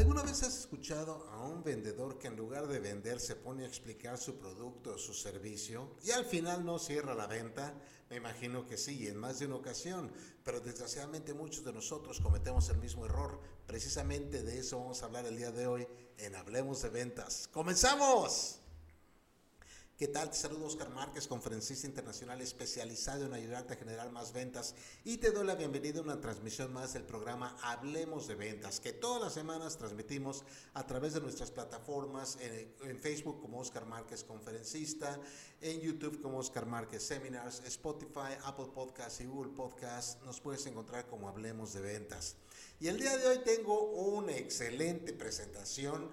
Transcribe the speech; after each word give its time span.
¿Alguna 0.00 0.22
vez 0.22 0.42
has 0.44 0.60
escuchado 0.60 1.28
a 1.30 1.44
un 1.44 1.62
vendedor 1.62 2.16
que 2.16 2.28
en 2.28 2.34
lugar 2.34 2.66
de 2.66 2.78
vender 2.78 3.20
se 3.20 3.36
pone 3.36 3.64
a 3.64 3.68
explicar 3.68 4.16
su 4.16 4.38
producto 4.38 4.94
o 4.94 4.98
su 4.98 5.12
servicio 5.12 5.90
y 6.02 6.10
al 6.10 6.24
final 6.24 6.64
no 6.64 6.78
cierra 6.78 7.14
la 7.14 7.26
venta? 7.26 7.74
Me 8.08 8.16
imagino 8.16 8.66
que 8.66 8.78
sí, 8.78 9.08
en 9.08 9.18
más 9.18 9.38
de 9.38 9.46
una 9.46 9.56
ocasión, 9.56 10.10
pero 10.42 10.58
desgraciadamente 10.58 11.34
muchos 11.34 11.66
de 11.66 11.74
nosotros 11.74 12.18
cometemos 12.18 12.70
el 12.70 12.78
mismo 12.78 13.04
error. 13.04 13.42
Precisamente 13.66 14.42
de 14.42 14.60
eso 14.60 14.78
vamos 14.78 15.02
a 15.02 15.04
hablar 15.04 15.26
el 15.26 15.36
día 15.36 15.52
de 15.52 15.66
hoy 15.66 15.86
en 16.16 16.34
Hablemos 16.34 16.80
de 16.80 16.88
Ventas. 16.88 17.46
¡Comenzamos! 17.52 18.59
¿Qué 20.00 20.08
tal? 20.08 20.30
Te 20.30 20.36
saludo 20.38 20.64
Oscar 20.64 20.88
Márquez, 20.88 21.28
conferencista 21.28 21.86
internacional 21.86 22.40
especializado 22.40 23.26
en 23.26 23.34
ayudarte 23.34 23.74
a 23.74 23.76
generar 23.76 24.10
más 24.10 24.32
ventas 24.32 24.74
y 25.04 25.18
te 25.18 25.30
doy 25.30 25.46
la 25.46 25.56
bienvenida 25.56 25.98
a 25.98 26.02
una 26.02 26.18
transmisión 26.18 26.72
más 26.72 26.94
del 26.94 27.02
programa 27.02 27.54
Hablemos 27.62 28.26
de 28.26 28.34
Ventas, 28.34 28.80
que 28.80 28.94
todas 28.94 29.20
las 29.20 29.34
semanas 29.34 29.76
transmitimos 29.76 30.42
a 30.72 30.86
través 30.86 31.12
de 31.12 31.20
nuestras 31.20 31.50
plataformas 31.50 32.38
en, 32.40 32.98
Facebook 32.98 33.42
como 33.42 33.60
Oscar 33.60 33.84
Márquez 33.84 34.24
Conferencista, 34.24 35.20
en 35.60 35.82
YouTube 35.82 36.22
como 36.22 36.38
Oscar 36.38 36.64
Márquez 36.64 37.02
Seminars, 37.02 37.60
Spotify, 37.66 38.38
Apple 38.44 38.70
Podcasts 38.74 39.20
y 39.20 39.26
Google 39.26 39.52
Podcasts. 39.52 40.16
Nos 40.24 40.40
puedes 40.40 40.64
encontrar 40.64 41.08
como 41.08 41.28
Hablemos 41.28 41.74
de 41.74 41.82
Ventas. 41.82 42.36
Y 42.80 42.88
el 42.88 42.98
día 42.98 43.14
de 43.18 43.28
hoy 43.28 43.40
tengo 43.44 43.90
una 43.90 44.32
excelente 44.32 45.12
presentación, 45.12 46.10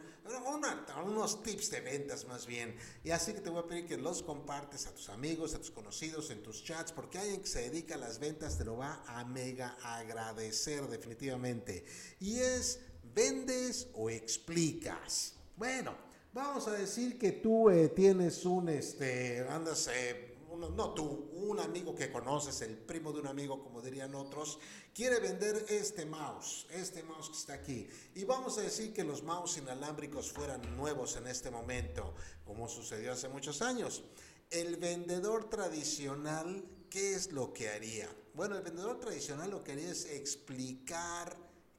unos 1.05 1.41
tips 1.43 1.71
de 1.71 1.81
ventas 1.81 2.25
más 2.25 2.45
bien. 2.45 2.75
Y 3.03 3.11
así 3.11 3.33
que 3.33 3.39
te 3.39 3.49
voy 3.49 3.59
a 3.59 3.67
pedir 3.67 3.76
que 3.85 3.97
los 3.97 4.23
compartes 4.23 4.87
a 4.87 4.93
tus 4.93 5.09
amigos, 5.09 5.53
a 5.53 5.59
tus 5.59 5.71
conocidos, 5.71 6.29
en 6.29 6.41
tus 6.41 6.63
chats, 6.63 6.91
porque 6.91 7.17
alguien 7.17 7.41
que 7.41 7.47
se 7.47 7.69
dedica 7.69 7.95
a 7.95 7.97
las 7.97 8.19
ventas 8.19 8.57
te 8.57 8.65
lo 8.65 8.77
va 8.77 9.03
a 9.07 9.23
mega 9.25 9.77
agradecer 9.83 10.87
definitivamente. 10.87 11.85
Y 12.19 12.39
es, 12.39 12.79
¿vendes 13.13 13.87
o 13.93 14.09
explicas? 14.09 15.33
Bueno, 15.55 15.95
vamos 16.33 16.67
a 16.67 16.73
decir 16.73 17.17
que 17.17 17.33
tú 17.33 17.69
eh, 17.69 17.89
tienes 17.89 18.45
un, 18.45 18.69
este, 18.69 19.45
andas... 19.49 19.89
Eh, 19.93 20.36
no 20.57 20.93
tú, 20.93 21.29
un 21.33 21.59
amigo 21.59 21.95
que 21.95 22.11
conoces, 22.11 22.61
el 22.61 22.77
primo 22.77 23.11
de 23.11 23.19
un 23.19 23.27
amigo, 23.27 23.63
como 23.63 23.81
dirían 23.81 24.15
otros, 24.15 24.59
quiere 24.93 25.19
vender 25.19 25.65
este 25.69 26.05
mouse, 26.05 26.67
este 26.69 27.03
mouse 27.03 27.29
que 27.29 27.37
está 27.37 27.53
aquí. 27.53 27.87
Y 28.15 28.23
vamos 28.23 28.57
a 28.57 28.61
decir 28.61 28.93
que 28.93 29.03
los 29.03 29.23
mouse 29.23 29.57
inalámbricos 29.57 30.31
fueran 30.31 30.75
nuevos 30.75 31.15
en 31.15 31.27
este 31.27 31.51
momento, 31.51 32.13
como 32.45 32.67
sucedió 32.67 33.13
hace 33.13 33.29
muchos 33.29 33.61
años. 33.61 34.03
El 34.49 34.77
vendedor 34.77 35.49
tradicional, 35.49 36.63
¿qué 36.89 37.13
es 37.13 37.31
lo 37.31 37.53
que 37.53 37.69
haría? 37.69 38.09
Bueno, 38.33 38.55
el 38.55 38.63
vendedor 38.63 38.99
tradicional 38.99 39.51
lo 39.51 39.63
que 39.63 39.73
haría 39.73 39.91
es 39.91 40.05
explicar 40.05 41.35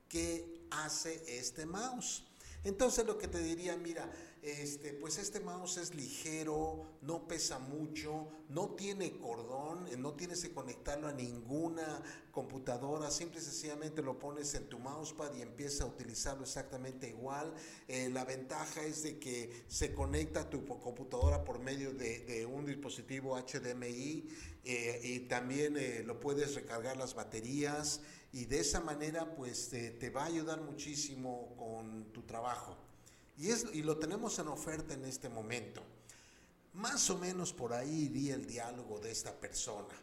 qué 0.08 0.66
hace 0.70 1.22
este 1.38 1.66
mouse. 1.66 2.27
Entonces 2.64 3.06
lo 3.06 3.18
que 3.18 3.28
te 3.28 3.38
diría, 3.38 3.76
mira, 3.76 4.10
este, 4.42 4.92
pues 4.94 5.18
este 5.18 5.40
mouse 5.40 5.78
es 5.78 5.94
ligero, 5.94 6.86
no 7.02 7.26
pesa 7.26 7.58
mucho, 7.58 8.28
no 8.48 8.70
tiene 8.70 9.18
cordón, 9.18 9.86
eh, 9.88 9.96
no 9.96 10.12
tienes 10.14 10.42
que 10.42 10.52
conectarlo 10.52 11.08
a 11.08 11.12
ninguna 11.12 12.02
computadora, 12.30 13.10
simple 13.10 13.40
y 13.40 13.42
sencillamente 13.42 14.00
lo 14.00 14.18
pones 14.18 14.54
en 14.54 14.68
tu 14.68 14.78
mousepad 14.78 15.34
y 15.34 15.42
empieza 15.42 15.84
a 15.84 15.86
utilizarlo 15.88 16.44
exactamente 16.44 17.08
igual. 17.08 17.52
Eh, 17.88 18.10
la 18.10 18.24
ventaja 18.24 18.82
es 18.82 19.02
de 19.02 19.18
que 19.18 19.64
se 19.66 19.92
conecta 19.92 20.40
a 20.40 20.50
tu 20.50 20.64
computadora 20.64 21.44
por 21.44 21.58
medio 21.58 21.92
de, 21.92 22.46
un 22.46 22.64
dispositivo 22.64 23.36
HDMI 23.36 24.28
eh, 24.64 25.00
y 25.02 25.20
también 25.20 26.06
lo 26.06 26.20
puedes 26.20 26.54
recargar 26.54 26.96
las 26.96 27.14
baterías 27.14 28.00
y 28.32 28.44
de 28.44 28.60
esa 28.60 28.80
manera 28.80 29.34
pues 29.34 29.68
te, 29.68 30.10
va 30.10 30.22
a 30.22 30.26
ayudar 30.26 30.60
muchísimo 30.60 31.54
con 31.56 32.12
tu 32.12 32.22
trabajo. 32.22 32.76
Y, 33.36 33.50
es, 33.50 33.66
y 33.72 33.82
lo 33.82 33.98
tenemos 33.98 34.38
en 34.38 34.48
oferta 34.48 34.94
en 34.94 35.04
este 35.04 35.28
momento. 35.28 35.82
Más 36.74 37.08
o 37.10 37.18
menos 37.18 37.52
por 37.52 37.72
ahí 37.72 38.04
iría 38.04 38.34
el 38.34 38.46
diálogo 38.46 39.00
de 39.00 39.10
esta 39.10 39.32
persona. 39.32 39.94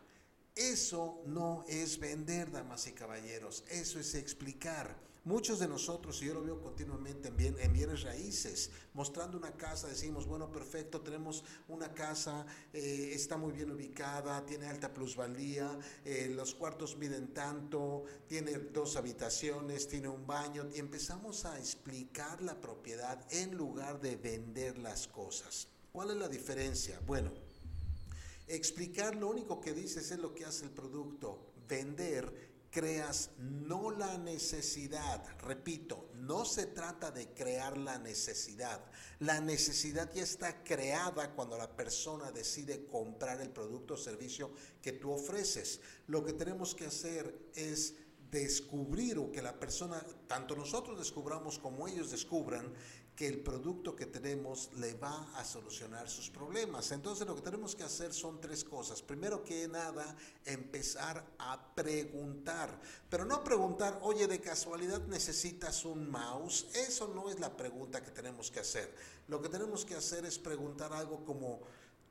Eso 0.55 1.21
no 1.25 1.65
es 1.67 1.99
vender, 1.99 2.51
damas 2.51 2.87
y 2.87 2.93
caballeros, 2.93 3.63
eso 3.69 3.99
es 3.99 4.15
explicar. 4.15 4.95
Muchos 5.25 5.57
de 5.57 5.67
nosotros, 5.67 6.21
y 6.21 6.27
yo 6.27 6.35
lo 6.35 6.43
veo 6.43 6.61
continuamente 6.61 7.29
en, 7.29 7.35
bien, 7.35 7.55
en 7.59 7.73
bienes 7.73 8.03
raíces, 8.03 8.69
mostrando 8.93 9.39
una 9.39 9.51
casa, 9.53 9.87
decimos, 9.87 10.27
bueno, 10.27 10.51
perfecto, 10.51 11.01
tenemos 11.01 11.43
una 11.67 11.91
casa, 11.95 12.45
eh, 12.71 13.09
está 13.11 13.35
muy 13.35 13.51
bien 13.51 13.71
ubicada, 13.71 14.45
tiene 14.45 14.67
alta 14.67 14.93
plusvalía, 14.93 15.79
eh, 16.03 16.31
los 16.35 16.53
cuartos 16.53 16.95
miden 16.97 17.33
tanto, 17.33 18.03
tiene 18.27 18.51
dos 18.53 18.97
habitaciones, 18.97 19.87
tiene 19.87 20.09
un 20.09 20.27
baño, 20.27 20.69
y 20.71 20.77
empezamos 20.77 21.45
a 21.45 21.57
explicar 21.57 22.43
la 22.43 22.61
propiedad 22.61 23.19
en 23.31 23.57
lugar 23.57 23.99
de 23.99 24.17
vender 24.17 24.77
las 24.77 25.07
cosas. 25.07 25.67
¿Cuál 25.91 26.11
es 26.11 26.17
la 26.17 26.29
diferencia? 26.29 27.01
Bueno, 27.03 27.31
Explicar 28.47 29.15
lo 29.15 29.29
único 29.29 29.59
que 29.59 29.73
dices 29.73 30.11
es 30.11 30.19
lo 30.19 30.35
que 30.35 30.45
hace 30.45 30.65
el 30.65 30.71
producto. 30.71 31.51
Vender, 31.67 32.54
creas 32.75 33.29
no 33.39 33.89
la 33.89 34.17
necesidad. 34.17 35.23
Repito, 35.39 36.09
no 36.15 36.43
se 36.43 36.65
trata 36.65 37.09
de 37.09 37.29
crear 37.29 37.77
la 37.77 37.97
necesidad. 37.97 38.83
La 39.19 39.39
necesidad 39.39 40.11
ya 40.13 40.23
está 40.23 40.61
creada 40.61 41.33
cuando 41.35 41.57
la 41.57 41.73
persona 41.73 42.33
decide 42.33 42.85
comprar 42.85 43.39
el 43.39 43.49
producto 43.49 43.93
o 43.93 43.97
servicio 43.97 44.51
que 44.81 44.91
tú 44.91 45.11
ofreces. 45.11 45.79
Lo 46.07 46.25
que 46.25 46.33
tenemos 46.33 46.75
que 46.75 46.87
hacer 46.87 47.33
es 47.55 47.93
descubrir 48.41 49.17
o 49.17 49.31
que 49.31 49.41
la 49.41 49.57
persona, 49.57 50.03
tanto 50.27 50.55
nosotros 50.55 50.97
descubramos 50.99 51.57
como 51.59 51.87
ellos 51.87 52.11
descubran 52.11 52.73
que 53.15 53.27
el 53.27 53.39
producto 53.39 53.95
que 53.95 54.07
tenemos 54.07 54.71
le 54.73 54.93
va 54.95 55.31
a 55.35 55.45
solucionar 55.45 56.09
sus 56.09 56.29
problemas. 56.29 56.91
Entonces 56.91 57.25
lo 57.25 57.35
que 57.35 57.41
tenemos 57.41 57.73
que 57.73 57.83
hacer 57.83 58.13
son 58.13 58.41
tres 58.41 58.65
cosas. 58.65 59.01
Primero 59.01 59.41
que 59.45 59.69
nada, 59.69 60.17
empezar 60.43 61.25
a 61.39 61.73
preguntar. 61.73 62.77
Pero 63.09 63.23
no 63.23 63.41
preguntar, 63.41 63.99
oye, 64.01 64.27
de 64.27 64.41
casualidad 64.41 65.01
necesitas 65.07 65.85
un 65.85 66.11
mouse. 66.11 66.67
Eso 66.73 67.07
no 67.07 67.29
es 67.29 67.39
la 67.39 67.55
pregunta 67.55 68.03
que 68.03 68.11
tenemos 68.11 68.51
que 68.51 68.59
hacer. 68.59 68.93
Lo 69.29 69.41
que 69.41 69.47
tenemos 69.47 69.85
que 69.85 69.95
hacer 69.95 70.25
es 70.25 70.37
preguntar 70.37 70.91
algo 70.91 71.23
como, 71.23 71.61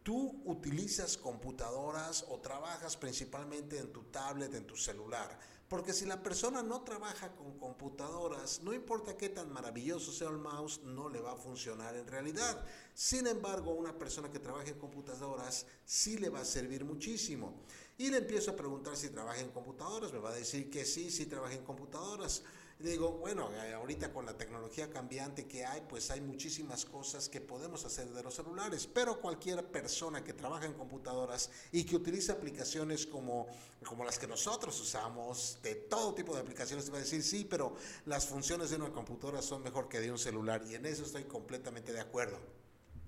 ¿tú 0.04 0.42
utilizas 0.44 1.16
computadoras 1.16 2.26
o 2.28 2.38
trabajas 2.38 2.96
principalmente 2.96 3.78
en 3.78 3.90
tu 3.90 4.04
tablet, 4.04 4.54
en 4.54 4.66
tu 4.66 4.76
celular? 4.76 5.36
Porque 5.66 5.94
si 5.94 6.04
la 6.04 6.22
persona 6.22 6.62
no 6.62 6.82
trabaja 6.82 7.34
con 7.34 7.58
computadoras, 7.58 8.60
no 8.62 8.74
importa 8.74 9.16
qué 9.16 9.30
tan 9.30 9.50
maravilloso 9.50 10.12
sea 10.12 10.28
el 10.28 10.36
mouse, 10.36 10.82
no 10.84 11.08
le 11.08 11.20
va 11.20 11.32
a 11.32 11.36
funcionar 11.36 11.96
en 11.96 12.06
realidad. 12.06 12.64
Sin 12.92 13.26
embargo, 13.26 13.72
una 13.72 13.98
persona 13.98 14.30
que 14.30 14.38
trabaja 14.38 14.68
en 14.68 14.78
computadoras 14.78 15.66
sí 15.86 16.18
le 16.18 16.28
va 16.28 16.40
a 16.40 16.44
servir 16.44 16.84
muchísimo. 16.84 17.62
Y 17.96 18.10
le 18.10 18.18
empiezo 18.18 18.50
a 18.50 18.56
preguntar 18.56 18.96
si 18.96 19.08
trabaja 19.08 19.40
en 19.40 19.50
computadoras, 19.50 20.12
me 20.12 20.18
va 20.18 20.30
a 20.30 20.34
decir 20.34 20.70
que 20.70 20.84
sí, 20.84 21.10
sí 21.10 21.26
trabaja 21.26 21.54
en 21.54 21.64
computadoras. 21.64 22.42
Digo, 22.78 23.12
bueno, 23.12 23.50
eh, 23.54 23.72
ahorita 23.74 24.12
con 24.12 24.26
la 24.26 24.36
tecnología 24.36 24.90
cambiante 24.90 25.46
que 25.46 25.64
hay, 25.64 25.82
pues 25.88 26.10
hay 26.10 26.20
muchísimas 26.20 26.84
cosas 26.84 27.28
que 27.28 27.40
podemos 27.40 27.84
hacer 27.84 28.08
de 28.10 28.22
los 28.22 28.34
celulares, 28.34 28.86
pero 28.86 29.20
cualquier 29.20 29.64
persona 29.70 30.24
que 30.24 30.32
trabaja 30.32 30.66
en 30.66 30.74
computadoras 30.74 31.50
y 31.72 31.84
que 31.84 31.96
utiliza 31.96 32.34
aplicaciones 32.34 33.06
como, 33.06 33.46
como 33.84 34.04
las 34.04 34.18
que 34.18 34.26
nosotros 34.26 34.78
usamos, 34.80 35.58
de 35.62 35.74
todo 35.74 36.14
tipo 36.14 36.34
de 36.34 36.40
aplicaciones, 36.40 36.84
te 36.84 36.90
va 36.90 36.98
a 36.98 37.00
decir, 37.00 37.22
sí, 37.22 37.46
pero 37.48 37.74
las 38.06 38.26
funciones 38.26 38.70
de 38.70 38.76
una 38.76 38.92
computadora 38.92 39.40
son 39.40 39.62
mejor 39.62 39.88
que 39.88 40.00
de 40.00 40.10
un 40.10 40.18
celular 40.18 40.62
y 40.68 40.74
en 40.74 40.86
eso 40.86 41.04
estoy 41.04 41.24
completamente 41.24 41.92
de 41.92 42.00
acuerdo. 42.00 42.38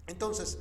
Entonces, 0.06 0.58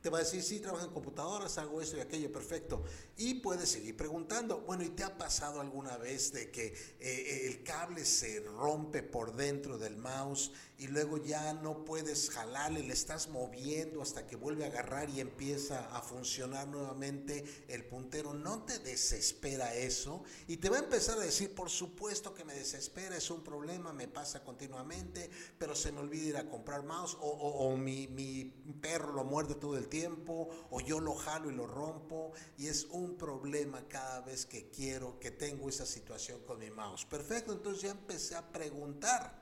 te 0.00 0.08
va 0.08 0.18
a 0.18 0.20
decir, 0.22 0.42
sí, 0.42 0.60
trabajo 0.60 0.86
en 0.86 0.92
computadoras, 0.92 1.58
hago 1.58 1.80
esto 1.82 1.98
y 1.98 2.00
aquello, 2.00 2.32
perfecto. 2.32 2.82
Y 3.18 3.34
puedes 3.34 3.68
seguir 3.68 3.96
preguntando, 3.96 4.60
bueno, 4.60 4.82
¿y 4.82 4.88
te 4.88 5.04
ha 5.04 5.18
pasado 5.18 5.60
alguna 5.60 5.98
vez 5.98 6.32
de 6.32 6.50
que 6.50 6.68
eh, 7.00 7.59
cable 7.80 8.04
se 8.04 8.40
rompe 8.40 9.02
por 9.02 9.34
dentro 9.34 9.78
del 9.78 9.96
mouse 9.96 10.52
y 10.76 10.88
luego 10.88 11.16
ya 11.18 11.52
no 11.52 11.84
puedes 11.84 12.30
jalarle, 12.30 12.82
le 12.82 12.92
estás 12.92 13.28
moviendo 13.28 14.02
hasta 14.02 14.26
que 14.26 14.36
vuelve 14.36 14.64
a 14.64 14.68
agarrar 14.68 15.08
y 15.10 15.20
empieza 15.20 15.94
a 15.94 16.00
funcionar 16.00 16.68
nuevamente 16.68 17.44
el 17.68 17.84
puntero? 17.84 18.32
No 18.32 18.64
te 18.64 18.78
desespera 18.78 19.74
eso 19.74 20.22
y 20.46 20.58
te 20.58 20.68
va 20.68 20.76
a 20.76 20.80
empezar 20.80 21.18
a 21.18 21.22
decir, 21.22 21.54
por 21.54 21.70
supuesto 21.70 22.34
que 22.34 22.44
me 22.44 22.54
desespera, 22.54 23.16
es 23.16 23.30
un 23.30 23.42
problema, 23.42 23.92
me 23.92 24.08
pasa 24.08 24.42
continuamente, 24.42 25.30
pero 25.58 25.74
se 25.74 25.92
me 25.92 26.00
olvida 26.00 26.28
ir 26.28 26.36
a 26.36 26.48
comprar 26.48 26.82
mouse 26.82 27.16
o, 27.20 27.28
o 27.28 27.76
mi, 27.76 28.08
mi 28.08 28.44
perro 28.80 29.12
lo 29.12 29.24
muerde 29.24 29.54
todo 29.54 29.76
el 29.76 29.88
tiempo 29.88 30.48
o 30.70 30.80
yo 30.80 31.00
lo 31.00 31.14
jalo 31.14 31.50
y 31.50 31.54
lo 31.54 31.66
rompo 31.66 32.32
y 32.58 32.68
es 32.68 32.84
un 32.86 33.16
problema 33.16 33.86
cada 33.88 34.20
vez 34.20 34.46
que 34.46 34.70
quiero, 34.70 35.18
que 35.18 35.30
tengo 35.30 35.68
esa 35.68 35.84
situación 35.84 36.40
con 36.46 36.58
mi 36.58 36.70
mouse. 36.70 37.04
Perfecto, 37.04 37.52
entonces 37.52 37.69
ya 37.74 37.90
empecé 37.90 38.36
a 38.36 38.52
preguntar. 38.52 39.40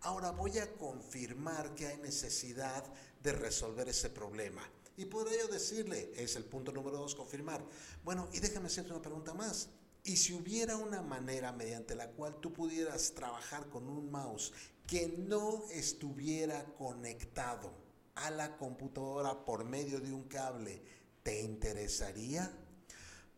Ahora 0.00 0.30
voy 0.30 0.58
a 0.58 0.72
confirmar 0.74 1.74
que 1.74 1.86
hay 1.86 1.98
necesidad 1.98 2.84
de 3.22 3.32
resolver 3.32 3.88
ese 3.88 4.10
problema. 4.10 4.62
Y 4.96 5.06
por 5.06 5.28
ello 5.32 5.46
decirle, 5.48 6.12
es 6.16 6.36
el 6.36 6.44
punto 6.44 6.72
número 6.72 6.98
dos, 6.98 7.14
confirmar. 7.14 7.64
Bueno, 8.04 8.28
y 8.32 8.40
déjame 8.40 8.66
hacerte 8.66 8.90
una 8.90 9.00
pregunta 9.00 9.32
más. 9.32 9.68
Y 10.04 10.16
si 10.16 10.32
hubiera 10.32 10.76
una 10.76 11.00
manera 11.00 11.52
mediante 11.52 11.94
la 11.94 12.10
cual 12.10 12.40
tú 12.40 12.52
pudieras 12.52 13.14
trabajar 13.14 13.68
con 13.68 13.88
un 13.88 14.10
mouse 14.10 14.52
que 14.86 15.08
no 15.16 15.64
estuviera 15.70 16.64
conectado 16.74 17.72
a 18.16 18.30
la 18.30 18.56
computadora 18.56 19.44
por 19.44 19.64
medio 19.64 20.00
de 20.00 20.12
un 20.12 20.24
cable, 20.24 20.82
¿te 21.22 21.40
interesaría? 21.40 22.52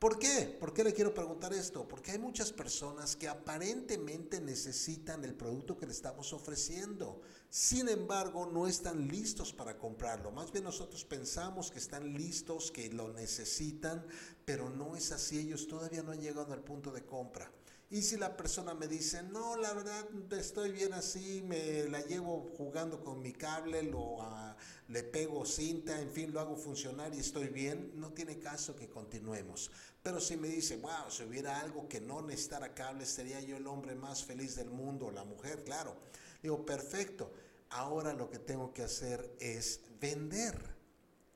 ¿Por 0.04 0.18
qué? 0.18 0.54
¿Por 0.60 0.74
qué 0.74 0.84
le 0.84 0.92
quiero 0.92 1.14
preguntar 1.14 1.54
esto? 1.54 1.88
Porque 1.88 2.10
hay 2.10 2.18
muchas 2.18 2.52
personas 2.52 3.16
que 3.16 3.26
aparentemente 3.26 4.38
necesitan 4.38 5.24
el 5.24 5.32
producto 5.32 5.78
que 5.78 5.86
le 5.86 5.92
estamos 5.92 6.34
ofreciendo. 6.34 7.22
Sin 7.48 7.88
embargo, 7.88 8.44
no 8.44 8.66
están 8.66 9.08
listos 9.08 9.54
para 9.54 9.78
comprarlo. 9.78 10.30
Más 10.30 10.52
bien 10.52 10.64
nosotros 10.64 11.06
pensamos 11.06 11.70
que 11.70 11.78
están 11.78 12.12
listos, 12.12 12.70
que 12.70 12.92
lo 12.92 13.14
necesitan, 13.14 14.06
pero 14.44 14.70
no 14.70 14.96
es 14.96 15.12
así. 15.12 15.38
Ellos 15.38 15.66
todavía 15.66 16.02
no 16.02 16.12
han 16.12 16.20
llegado 16.20 16.52
al 16.52 16.62
punto 16.62 16.90
de 16.90 17.04
compra. 17.04 17.50
Y 17.90 18.02
si 18.02 18.16
la 18.16 18.36
persona 18.36 18.74
me 18.74 18.88
dice, 18.88 19.22
no, 19.22 19.56
la 19.56 19.72
verdad 19.72 20.04
estoy 20.32 20.72
bien 20.72 20.94
así, 20.94 21.42
me 21.46 21.84
la 21.84 22.00
llevo 22.00 22.50
jugando 22.56 23.04
con 23.04 23.22
mi 23.22 23.32
cable, 23.32 23.82
lo, 23.84 24.16
uh, 24.16 24.54
le 24.88 25.04
pego 25.04 25.44
cinta, 25.44 26.00
en 26.00 26.10
fin, 26.10 26.32
lo 26.32 26.40
hago 26.40 26.56
funcionar 26.56 27.14
y 27.14 27.20
estoy 27.20 27.48
bien, 27.48 27.92
no 27.94 28.12
tiene 28.12 28.38
caso 28.38 28.74
que 28.74 28.88
continuemos. 28.88 29.70
Pero 30.02 30.18
si 30.18 30.36
me 30.36 30.48
dice, 30.48 30.78
wow, 30.78 31.08
si 31.08 31.22
hubiera 31.22 31.60
algo 31.60 31.86
que 31.88 32.00
no 32.00 32.20
necesitara 32.20 32.74
cable, 32.74 33.06
sería 33.06 33.40
yo 33.40 33.56
el 33.56 33.66
hombre 33.66 33.94
más 33.94 34.24
feliz 34.24 34.56
del 34.56 34.70
mundo, 34.70 35.10
la 35.10 35.24
mujer, 35.24 35.62
claro. 35.62 35.96
Digo, 36.42 36.66
perfecto. 36.66 37.32
Ahora 37.70 38.12
lo 38.12 38.28
que 38.28 38.38
tengo 38.38 38.72
que 38.72 38.82
hacer 38.82 39.36
es 39.38 39.80
vender. 40.00 40.58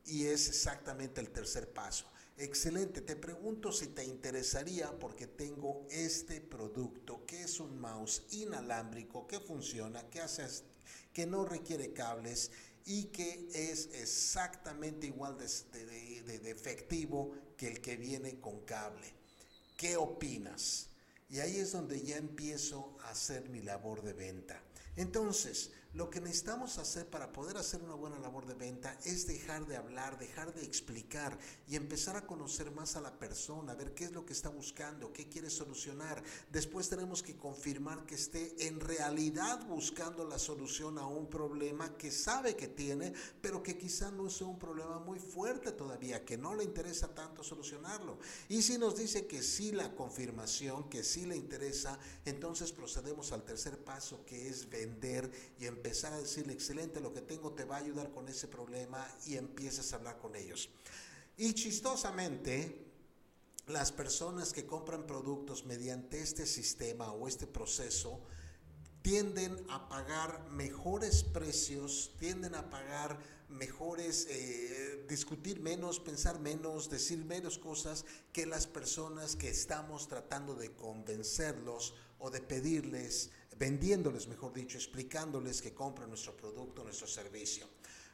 Y 0.06 0.24
es 0.24 0.48
exactamente 0.48 1.20
el 1.20 1.30
tercer 1.30 1.72
paso 1.72 2.06
Excelente, 2.40 3.00
te 3.00 3.16
pregunto 3.16 3.72
si 3.72 3.88
te 3.88 4.04
interesaría 4.04 4.96
porque 4.96 5.26
tengo 5.26 5.84
este 5.90 6.40
producto 6.40 7.26
que 7.26 7.42
es 7.42 7.58
un 7.58 7.80
mouse 7.80 8.22
inalámbrico 8.30 9.26
que 9.26 9.40
funciona, 9.40 10.08
que 10.08 10.20
hace 10.20 10.46
que 11.12 11.26
no 11.26 11.44
requiere 11.44 11.92
cables 11.92 12.52
y 12.86 13.06
que 13.06 13.48
es 13.52 13.88
exactamente 13.92 15.08
igual 15.08 15.36
de, 15.36 16.38
de, 16.38 16.50
efectivo 16.52 17.32
que 17.56 17.66
el 17.66 17.80
que 17.80 17.96
viene 17.96 18.38
con 18.38 18.60
cable. 18.60 19.12
¿Qué 19.76 19.96
opinas? 19.96 20.90
Y 21.28 21.40
ahí 21.40 21.56
es 21.56 21.72
donde 21.72 22.00
ya 22.00 22.18
empiezo 22.18 22.96
a 23.02 23.10
hacer 23.10 23.48
mi 23.48 23.62
labor 23.62 24.02
de 24.02 24.12
venta. 24.12 24.62
Entonces, 24.94 25.72
lo 25.94 26.10
que 26.10 26.20
necesitamos 26.20 26.76
hacer 26.76 27.06
para 27.06 27.32
poder 27.32 27.56
hacer 27.56 27.82
una 27.82 27.94
buena 27.94 28.18
labor 28.18 28.44
de 28.44 28.52
venta 28.52 28.98
es 29.06 29.26
dejar 29.26 29.66
de 29.66 29.76
hablar, 29.76 30.18
dejar 30.18 30.52
de 30.52 30.62
explicar 30.62 31.38
y 31.66 31.76
empezar 31.76 32.14
a 32.14 32.26
conocer 32.26 32.70
más 32.70 32.94
a 32.96 33.00
la 33.00 33.18
persona, 33.18 33.74
ver 33.74 33.94
qué 33.94 34.04
es 34.04 34.12
lo 34.12 34.26
que 34.26 34.34
está 34.34 34.50
buscando, 34.50 35.14
qué 35.14 35.28
quiere 35.28 35.48
solucionar. 35.48 36.22
Después 36.52 36.90
tenemos 36.90 37.22
que 37.22 37.36
confirmar 37.36 38.04
que 38.04 38.16
esté 38.16 38.66
en 38.66 38.80
realidad 38.80 39.66
buscando 39.66 40.26
la 40.26 40.38
solución 40.38 40.98
a 40.98 41.06
un 41.06 41.30
problema 41.30 41.96
que 41.96 42.10
sabe 42.10 42.54
que 42.54 42.68
tiene, 42.68 43.14
pero 43.40 43.62
que 43.62 43.78
quizá 43.78 44.10
no 44.10 44.28
sea 44.28 44.46
un 44.46 44.58
problema 44.58 44.98
muy 44.98 45.18
fuerte 45.18 45.72
todavía, 45.72 46.22
que 46.22 46.36
no 46.36 46.54
le 46.54 46.64
interesa 46.64 47.14
tanto 47.14 47.42
solucionarlo. 47.42 48.18
Y 48.50 48.60
si 48.60 48.76
nos 48.76 48.96
dice 48.96 49.26
que 49.26 49.42
sí 49.42 49.72
la 49.72 49.94
confirmación, 49.94 50.90
que 50.90 51.02
sí 51.02 51.24
le 51.24 51.36
interesa, 51.36 51.98
entonces 52.26 52.72
procedemos 52.72 53.32
al 53.32 53.44
tercer 53.44 53.82
paso 53.82 54.24
que 54.26 54.48
es 54.48 54.68
vender 54.68 55.30
y 55.58 55.64
empezar 55.64 55.77
empezar 55.78 56.12
a 56.12 56.18
decirle, 56.18 56.52
excelente, 56.52 57.00
lo 57.00 57.12
que 57.12 57.20
tengo 57.20 57.52
te 57.52 57.64
va 57.64 57.76
a 57.76 57.78
ayudar 57.78 58.10
con 58.10 58.28
ese 58.28 58.48
problema 58.48 59.06
y 59.26 59.36
empiezas 59.36 59.92
a 59.92 59.96
hablar 59.96 60.18
con 60.18 60.34
ellos. 60.34 60.68
Y 61.36 61.52
chistosamente, 61.54 62.84
las 63.68 63.92
personas 63.92 64.52
que 64.52 64.66
compran 64.66 65.06
productos 65.06 65.64
mediante 65.64 66.20
este 66.20 66.46
sistema 66.46 67.12
o 67.12 67.28
este 67.28 67.46
proceso 67.46 68.20
tienden 69.02 69.56
a 69.70 69.88
pagar 69.88 70.50
mejores 70.50 71.22
precios, 71.22 72.16
tienden 72.18 72.56
a 72.56 72.68
pagar 72.70 73.20
mejores, 73.48 74.26
eh, 74.28 75.06
discutir 75.08 75.60
menos, 75.60 76.00
pensar 76.00 76.40
menos, 76.40 76.90
decir 76.90 77.24
menos 77.24 77.56
cosas 77.56 78.04
que 78.32 78.46
las 78.46 78.66
personas 78.66 79.36
que 79.36 79.48
estamos 79.48 80.08
tratando 80.08 80.56
de 80.56 80.72
convencerlos 80.72 81.94
o 82.18 82.30
de 82.30 82.40
pedirles 82.40 83.30
vendiéndoles, 83.58 84.28
mejor 84.28 84.52
dicho, 84.52 84.78
explicándoles 84.78 85.60
que 85.60 85.74
compren 85.74 86.08
nuestro 86.08 86.36
producto, 86.36 86.84
nuestro 86.84 87.06
servicio. 87.06 87.66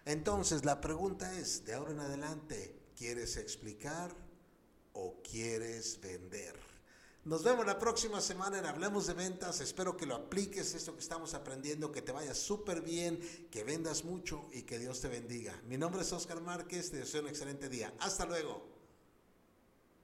Entonces, 0.04 0.64
la 0.64 0.80
pregunta 0.80 1.38
es, 1.38 1.64
de 1.64 1.74
ahora 1.74 1.92
en 1.92 2.00
adelante, 2.00 2.74
¿quieres 2.96 3.36
explicar 3.36 4.14
o 4.94 5.20
quieres 5.22 6.00
vender? 6.00 6.54
Nos 7.24 7.42
vemos 7.42 7.64
la 7.64 7.78
próxima 7.78 8.20
semana 8.20 8.58
en 8.58 8.66
Hablemos 8.66 9.06
de 9.06 9.14
Ventas. 9.14 9.62
Espero 9.62 9.96
que 9.96 10.04
lo 10.04 10.14
apliques, 10.14 10.74
esto 10.74 10.92
que 10.92 11.00
estamos 11.00 11.32
aprendiendo, 11.32 11.90
que 11.90 12.02
te 12.02 12.12
vaya 12.12 12.34
súper 12.34 12.82
bien, 12.82 13.18
que 13.50 13.64
vendas 13.64 14.04
mucho 14.04 14.46
y 14.52 14.62
que 14.62 14.78
Dios 14.78 15.00
te 15.00 15.08
bendiga. 15.08 15.58
Mi 15.66 15.78
nombre 15.78 16.02
es 16.02 16.12
Oscar 16.12 16.42
Márquez, 16.42 16.90
te 16.90 16.98
deseo 16.98 17.22
un 17.22 17.28
excelente 17.28 17.70
día. 17.70 17.94
Hasta 18.00 18.26
luego. 18.26 18.73